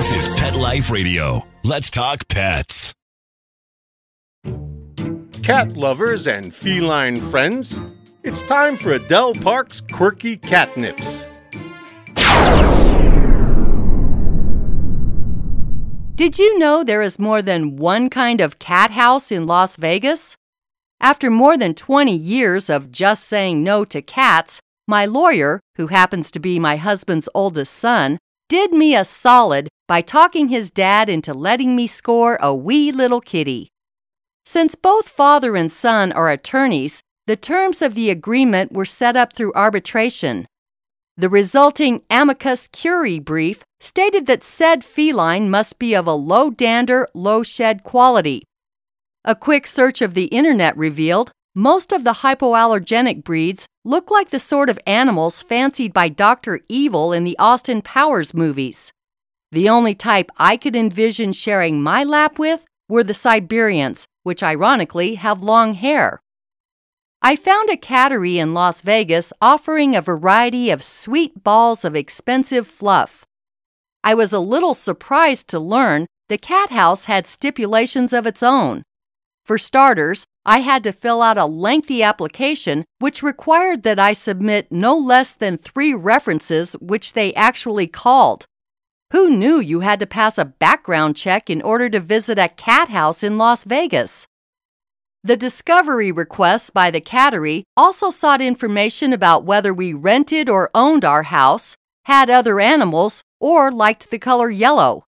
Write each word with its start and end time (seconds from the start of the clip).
This 0.00 0.28
is 0.28 0.34
Pet 0.34 0.56
Life 0.56 0.90
Radio. 0.90 1.46
Let's 1.62 1.90
talk 1.90 2.26
pets. 2.28 2.94
Cat 5.42 5.76
lovers 5.76 6.26
and 6.26 6.54
feline 6.54 7.16
friends, 7.16 7.78
it's 8.22 8.40
time 8.40 8.78
for 8.78 8.92
Adele 8.92 9.34
Park's 9.34 9.82
Quirky 9.82 10.38
Catnips. 10.38 11.26
Did 16.14 16.38
you 16.38 16.58
know 16.58 16.82
there 16.82 17.02
is 17.02 17.18
more 17.18 17.42
than 17.42 17.76
one 17.76 18.08
kind 18.08 18.40
of 18.40 18.58
cat 18.58 18.92
house 18.92 19.30
in 19.30 19.46
Las 19.46 19.76
Vegas? 19.76 20.34
After 20.98 21.30
more 21.30 21.58
than 21.58 21.74
20 21.74 22.16
years 22.16 22.70
of 22.70 22.90
just 22.90 23.24
saying 23.24 23.62
no 23.62 23.84
to 23.84 24.00
cats, 24.00 24.60
my 24.88 25.04
lawyer, 25.04 25.60
who 25.76 25.88
happens 25.88 26.30
to 26.30 26.40
be 26.40 26.58
my 26.58 26.76
husband's 26.76 27.28
oldest 27.34 27.74
son, 27.74 28.18
did 28.50 28.72
me 28.72 28.96
a 28.96 29.04
solid 29.04 29.68
by 29.86 30.02
talking 30.02 30.48
his 30.48 30.72
dad 30.72 31.08
into 31.08 31.32
letting 31.32 31.76
me 31.76 31.86
score 31.86 32.36
a 32.40 32.52
wee 32.52 32.90
little 32.90 33.20
kitty. 33.20 33.68
Since 34.44 34.74
both 34.74 35.08
father 35.08 35.54
and 35.54 35.70
son 35.70 36.10
are 36.10 36.28
attorneys, 36.28 37.00
the 37.28 37.36
terms 37.36 37.80
of 37.80 37.94
the 37.94 38.10
agreement 38.10 38.72
were 38.72 38.84
set 38.84 39.14
up 39.16 39.32
through 39.34 39.52
arbitration. 39.54 40.46
The 41.16 41.28
resulting 41.28 42.02
amicus 42.10 42.66
curiae 42.66 43.20
brief 43.20 43.62
stated 43.78 44.26
that 44.26 44.42
said 44.42 44.82
feline 44.82 45.48
must 45.48 45.78
be 45.78 45.94
of 45.94 46.08
a 46.08 46.14
low 46.14 46.50
dander, 46.50 47.06
low 47.14 47.44
shed 47.44 47.84
quality. 47.84 48.42
A 49.24 49.36
quick 49.36 49.64
search 49.64 50.02
of 50.02 50.14
the 50.14 50.24
internet 50.24 50.76
revealed 50.76 51.30
most 51.54 51.90
of 51.92 52.04
the 52.04 52.14
hypoallergenic 52.14 53.24
breeds 53.24 53.66
look 53.84 54.10
like 54.10 54.30
the 54.30 54.38
sort 54.38 54.70
of 54.70 54.78
animals 54.86 55.42
fancied 55.42 55.92
by 55.92 56.08
Dr. 56.08 56.60
Evil 56.68 57.12
in 57.12 57.24
the 57.24 57.36
Austin 57.38 57.82
Powers 57.82 58.32
movies. 58.32 58.92
The 59.50 59.68
only 59.68 59.94
type 59.94 60.30
I 60.36 60.56
could 60.56 60.76
envision 60.76 61.32
sharing 61.32 61.82
my 61.82 62.04
lap 62.04 62.38
with 62.38 62.64
were 62.88 63.02
the 63.02 63.14
Siberians, 63.14 64.06
which 64.22 64.42
ironically 64.42 65.16
have 65.16 65.42
long 65.42 65.74
hair. 65.74 66.20
I 67.20 67.36
found 67.36 67.68
a 67.68 67.76
cattery 67.76 68.36
in 68.36 68.54
Las 68.54 68.80
Vegas 68.80 69.32
offering 69.42 69.94
a 69.94 70.00
variety 70.00 70.70
of 70.70 70.82
sweet 70.82 71.42
balls 71.42 71.84
of 71.84 71.96
expensive 71.96 72.66
fluff. 72.66 73.24
I 74.02 74.14
was 74.14 74.32
a 74.32 74.38
little 74.38 74.74
surprised 74.74 75.48
to 75.48 75.58
learn 75.58 76.06
the 76.28 76.38
cat 76.38 76.70
house 76.70 77.04
had 77.04 77.26
stipulations 77.26 78.12
of 78.12 78.26
its 78.26 78.42
own. 78.42 78.84
For 79.50 79.58
starters, 79.58 80.26
I 80.46 80.60
had 80.60 80.84
to 80.84 80.92
fill 80.92 81.22
out 81.22 81.36
a 81.36 81.44
lengthy 81.44 82.04
application 82.04 82.84
which 83.00 83.20
required 83.20 83.82
that 83.82 83.98
I 83.98 84.12
submit 84.12 84.70
no 84.70 84.96
less 84.96 85.34
than 85.34 85.58
three 85.58 85.92
references, 85.92 86.74
which 86.74 87.14
they 87.14 87.34
actually 87.34 87.88
called. 87.88 88.46
Who 89.12 89.28
knew 89.28 89.58
you 89.58 89.80
had 89.80 89.98
to 89.98 90.06
pass 90.06 90.38
a 90.38 90.44
background 90.44 91.16
check 91.16 91.50
in 91.50 91.62
order 91.62 91.90
to 91.90 91.98
visit 91.98 92.38
a 92.38 92.48
cat 92.48 92.90
house 92.90 93.24
in 93.24 93.38
Las 93.38 93.64
Vegas? 93.64 94.28
The 95.24 95.36
discovery 95.36 96.12
requests 96.12 96.70
by 96.70 96.92
the 96.92 97.00
cattery 97.00 97.64
also 97.76 98.10
sought 98.10 98.40
information 98.40 99.12
about 99.12 99.42
whether 99.42 99.74
we 99.74 99.92
rented 99.92 100.48
or 100.48 100.70
owned 100.76 101.04
our 101.04 101.24
house, 101.24 101.74
had 102.04 102.30
other 102.30 102.60
animals, 102.60 103.24
or 103.40 103.72
liked 103.72 104.12
the 104.12 104.18
color 104.20 104.48
yellow. 104.48 105.02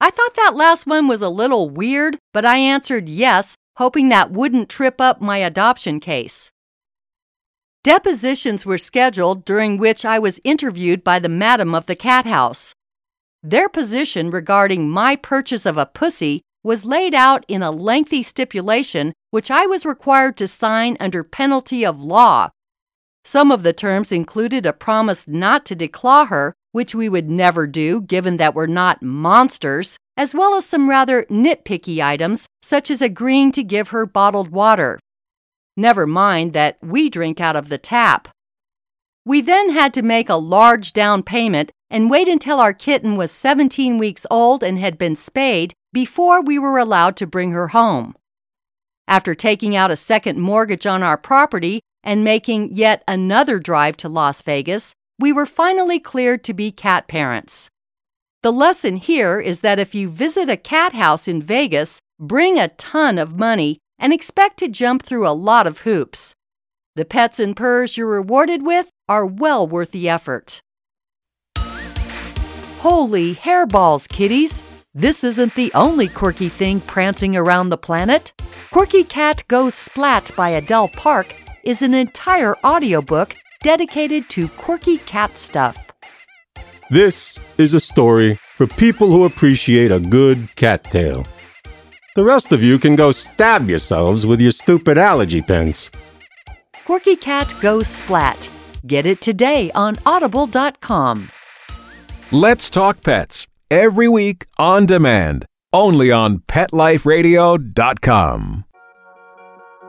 I 0.00 0.10
thought 0.10 0.36
that 0.36 0.54
last 0.54 0.86
one 0.86 1.08
was 1.08 1.22
a 1.22 1.28
little 1.28 1.68
weird, 1.68 2.18
but 2.32 2.44
I 2.44 2.56
answered 2.56 3.08
yes, 3.08 3.56
hoping 3.80 4.10
that 4.10 4.30
wouldn't 4.30 4.68
trip 4.68 5.00
up 5.00 5.22
my 5.22 5.38
adoption 5.38 5.98
case. 5.98 6.52
Depositions 7.82 8.66
were 8.66 8.76
scheduled 8.76 9.42
during 9.46 9.78
which 9.78 10.04
I 10.04 10.18
was 10.18 10.38
interviewed 10.44 11.02
by 11.02 11.18
the 11.18 11.30
madam 11.30 11.74
of 11.74 11.86
the 11.86 11.96
cat 11.96 12.26
house. 12.26 12.74
Their 13.42 13.70
position 13.70 14.30
regarding 14.30 14.90
my 14.90 15.16
purchase 15.16 15.64
of 15.64 15.78
a 15.78 15.86
pussy 15.86 16.42
was 16.62 16.84
laid 16.84 17.14
out 17.14 17.46
in 17.48 17.62
a 17.62 17.70
lengthy 17.70 18.22
stipulation 18.22 19.14
which 19.30 19.50
I 19.50 19.64
was 19.64 19.86
required 19.86 20.36
to 20.36 20.46
sign 20.46 20.98
under 21.00 21.24
penalty 21.24 21.82
of 21.82 22.02
law. 22.02 22.50
Some 23.24 23.50
of 23.50 23.62
the 23.62 23.72
terms 23.72 24.12
included 24.12 24.66
a 24.66 24.74
promise 24.74 25.26
not 25.26 25.64
to 25.64 25.74
declaw 25.74 26.28
her, 26.28 26.52
which 26.72 26.94
we 26.94 27.08
would 27.08 27.28
never 27.28 27.66
do 27.66 28.00
given 28.00 28.36
that 28.36 28.54
we're 28.54 28.66
not 28.66 29.02
monsters, 29.02 29.96
as 30.16 30.34
well 30.34 30.54
as 30.54 30.66
some 30.66 30.88
rather 30.88 31.24
nitpicky 31.24 32.02
items, 32.02 32.46
such 32.62 32.90
as 32.90 33.02
agreeing 33.02 33.52
to 33.52 33.62
give 33.62 33.88
her 33.88 34.06
bottled 34.06 34.50
water. 34.50 34.98
Never 35.76 36.06
mind 36.06 36.52
that 36.52 36.76
we 36.82 37.08
drink 37.08 37.40
out 37.40 37.56
of 37.56 37.68
the 37.68 37.78
tap. 37.78 38.28
We 39.24 39.40
then 39.40 39.70
had 39.70 39.94
to 39.94 40.02
make 40.02 40.28
a 40.28 40.34
large 40.34 40.92
down 40.92 41.22
payment 41.22 41.72
and 41.90 42.10
wait 42.10 42.28
until 42.28 42.60
our 42.60 42.72
kitten 42.72 43.16
was 43.16 43.30
17 43.32 43.98
weeks 43.98 44.26
old 44.30 44.62
and 44.62 44.78
had 44.78 44.96
been 44.96 45.16
spayed 45.16 45.74
before 45.92 46.40
we 46.40 46.58
were 46.58 46.78
allowed 46.78 47.16
to 47.16 47.26
bring 47.26 47.52
her 47.52 47.68
home. 47.68 48.14
After 49.08 49.34
taking 49.34 49.74
out 49.74 49.90
a 49.90 49.96
second 49.96 50.38
mortgage 50.38 50.86
on 50.86 51.02
our 51.02 51.16
property 51.16 51.80
and 52.02 52.24
making 52.24 52.74
yet 52.74 53.02
another 53.08 53.58
drive 53.58 53.96
to 53.98 54.08
Las 54.08 54.40
Vegas, 54.42 54.94
we 55.20 55.32
were 55.32 55.46
finally 55.46 56.00
cleared 56.00 56.42
to 56.42 56.54
be 56.54 56.72
cat 56.72 57.06
parents. 57.06 57.68
The 58.42 58.50
lesson 58.50 58.96
here 58.96 59.38
is 59.38 59.60
that 59.60 59.78
if 59.78 59.94
you 59.94 60.08
visit 60.08 60.48
a 60.48 60.56
cat 60.56 60.94
house 60.94 61.28
in 61.28 61.42
Vegas, 61.42 62.00
bring 62.18 62.58
a 62.58 62.68
ton 62.68 63.18
of 63.18 63.38
money 63.38 63.78
and 63.98 64.14
expect 64.14 64.56
to 64.60 64.68
jump 64.68 65.02
through 65.02 65.28
a 65.28 65.36
lot 65.36 65.66
of 65.66 65.80
hoops. 65.80 66.32
The 66.96 67.04
pets 67.04 67.38
and 67.38 67.54
purrs 67.54 67.98
you're 67.98 68.06
rewarded 68.06 68.64
with 68.64 68.88
are 69.10 69.26
well 69.26 69.68
worth 69.68 69.90
the 69.90 70.08
effort. 70.08 70.60
Holy 72.78 73.34
hairballs, 73.34 74.08
kitties! 74.08 74.62
This 74.94 75.22
isn't 75.22 75.54
the 75.54 75.70
only 75.74 76.08
quirky 76.08 76.48
thing 76.48 76.80
prancing 76.80 77.36
around 77.36 77.68
the 77.68 77.76
planet. 77.76 78.32
Quirky 78.70 79.04
Cat 79.04 79.44
Goes 79.48 79.74
Splat 79.74 80.30
by 80.34 80.48
Adele 80.48 80.88
Park 80.88 81.34
is 81.62 81.82
an 81.82 81.92
entire 81.92 82.56
audiobook 82.64 83.34
dedicated 83.62 84.28
to 84.30 84.48
quirky 84.48 84.98
cat 84.98 85.38
stuff. 85.38 85.92
This 86.90 87.38
is 87.58 87.74
a 87.74 87.80
story 87.80 88.34
for 88.34 88.66
people 88.66 89.10
who 89.10 89.24
appreciate 89.24 89.92
a 89.92 90.00
good 90.00 90.54
cat 90.56 90.82
tale. 90.84 91.26
The 92.16 92.24
rest 92.24 92.50
of 92.52 92.62
you 92.62 92.78
can 92.78 92.96
go 92.96 93.10
stab 93.12 93.68
yourselves 93.68 94.26
with 94.26 94.40
your 94.40 94.50
stupid 94.50 94.98
allergy 94.98 95.42
pens. 95.42 95.90
Quirky 96.84 97.14
Cat 97.14 97.54
Goes 97.60 97.86
Splat. 97.86 98.48
Get 98.86 99.06
it 99.06 99.20
today 99.20 99.70
on 99.76 99.94
audible.com. 100.04 101.28
Let's 102.32 102.68
Talk 102.70 103.02
Pets 103.02 103.46
every 103.70 104.08
week 104.08 104.46
on 104.58 104.86
demand, 104.86 105.46
only 105.72 106.10
on 106.10 106.38
PetLifeRadio.com. 106.48 108.64